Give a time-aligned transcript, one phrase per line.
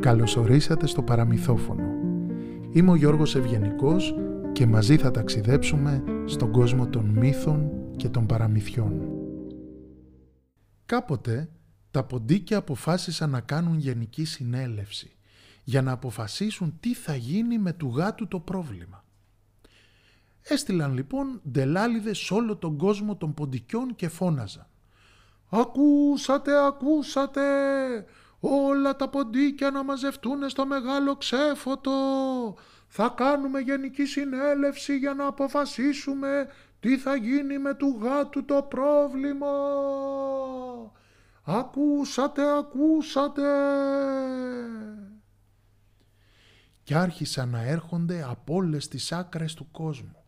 [0.00, 1.84] Καλωσορίσατε στο παραμυθόφωνο.
[2.72, 4.14] Είμαι ο Γιώργος Ευγενικός
[4.52, 9.08] και μαζί θα ταξιδέψουμε στον κόσμο των μύθων και των παραμυθιών.
[10.86, 11.50] Κάποτε
[11.90, 15.16] τα ποντίκια αποφάσισαν να κάνουν γενική συνέλευση
[15.64, 19.04] για να αποφασίσουν τι θα γίνει με του γάτου το πρόβλημα.
[20.42, 24.66] Έστειλαν λοιπόν ντελάλιδες σε όλο τον κόσμο των ποντικιών και φώναζαν
[25.54, 27.42] «Ακούσατε, ακούσατε,
[28.40, 31.92] όλα τα ποντίκια να μαζευτούν στο μεγάλο ξέφωτο.
[32.86, 36.48] Θα κάνουμε γενική συνέλευση για να αποφασίσουμε
[36.80, 39.52] τι θα γίνει με του γάτου το πρόβλημα.
[41.44, 43.42] Ακούσατε, ακούσατε.
[46.82, 50.21] Και άρχισαν να έρχονται από όλες τις άκρες του κόσμου.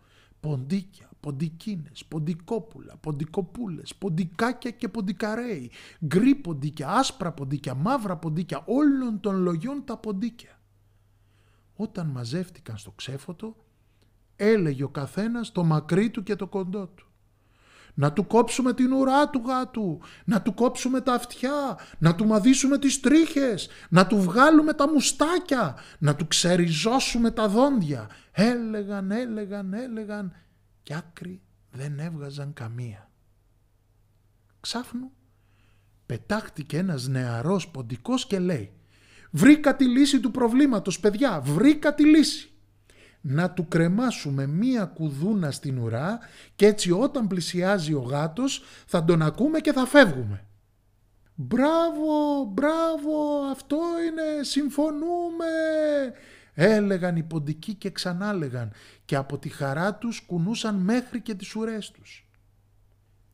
[0.45, 5.71] Ποντίκια, ποντικίνες, ποντικόπουλα, ποντικοπούλες, ποντικάκια και ποντικαρέοι,
[6.05, 10.61] γκρι ποντίκια, άσπρα ποντίκια, μαύρα ποντίκια, όλων των λογιών τα ποντίκια.
[11.77, 13.57] Όταν μαζεύτηκαν στο ξέφωτο,
[14.37, 17.07] έλεγε ο καθένας το μακρύ του και το κοντό του.
[17.95, 22.79] Να του κόψουμε την ουρά του γάτου, να του κόψουμε τα αυτιά, να του μαδίσουμε
[22.79, 28.11] τις τρίχες, να του βγάλουμε τα μουστάκια, να του ξεριζώσουμε τα δόντια.
[28.33, 30.33] Έλεγαν, έλεγαν, έλεγαν
[30.83, 33.11] και άκρη δεν έβγαζαν καμία.
[34.61, 35.13] Ξάφνου
[36.07, 38.73] πετάχτηκε ένας νεαρός ποντικός και λέει
[39.31, 42.54] «Βρήκα τη λύση του προβλήματος, παιδιά, βρήκα τη λύση»
[43.27, 46.19] να του κρεμάσουμε μία κουδούνα στην ουρά
[46.57, 50.45] και έτσι όταν πλησιάζει ο γάτος θα τον ακούμε και θα φεύγουμε.
[51.35, 55.45] «Μπράβο, μπράβο, αυτό είναι, συμφωνούμε»,
[56.55, 58.73] έλεγαν οι ποντικοί και ξανάλεγαν
[59.05, 62.29] και από τη χαρά τους κουνούσαν μέχρι και τις ουρές τους.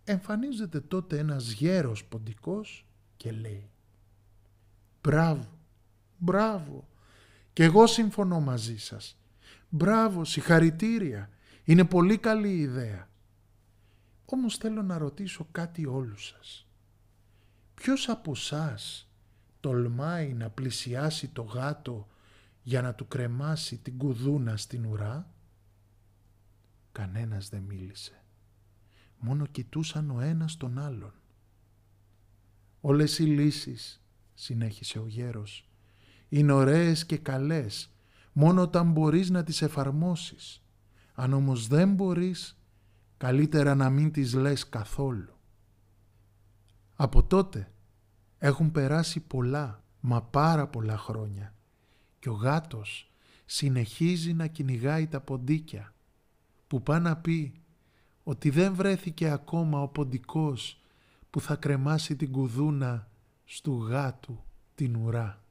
[0.04, 3.70] Εμφανίζεται τότε ένας γέρος ποντικός και λέει
[5.02, 5.48] «Μπράβο,
[6.18, 6.88] μπράβο,
[7.52, 9.19] και εγώ συμφωνώ μαζί σας.
[9.70, 11.30] Μπράβο, συγχαρητήρια,
[11.64, 13.08] είναι πολύ καλή ιδέα.
[14.24, 16.66] Όμως θέλω να ρωτήσω κάτι όλους σας.
[17.74, 19.08] Ποιος από εσάς
[19.60, 22.08] τολμάει να πλησιάσει το γάτο
[22.62, 25.30] για να του κρεμάσει την κουδούνα στην ουρά;
[26.92, 28.22] Κανένας δεν μίλησε.
[29.18, 31.12] Μόνο κοιτούσαν ο ένας τον άλλον.
[32.80, 34.02] Όλες οι λύσεις,
[34.34, 35.68] συνέχισε ο γέρος,
[36.28, 37.90] είναι ωραίες και καλές,
[38.40, 40.62] μόνο όταν μπορείς να τις εφαρμόσεις.
[41.14, 42.58] Αν όμως δεν μπορείς,
[43.16, 45.34] καλύτερα να μην τις λες καθόλου.
[46.96, 47.72] Από τότε
[48.38, 51.54] έχουν περάσει πολλά, μα πάρα πολλά χρόνια
[52.18, 53.12] και ο γάτος
[53.44, 55.94] συνεχίζει να κυνηγάει τα ποντίκια
[56.66, 57.62] που πάει να πει
[58.22, 60.80] ότι δεν βρέθηκε ακόμα ο ποντικός
[61.30, 63.10] που θα κρεμάσει την κουδούνα
[63.44, 65.44] στου γάτου την ουρά.